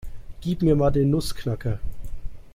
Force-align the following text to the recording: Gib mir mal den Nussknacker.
Gib 0.41 0.63
mir 0.63 0.75
mal 0.75 0.89
den 0.89 1.11
Nussknacker. 1.11 1.77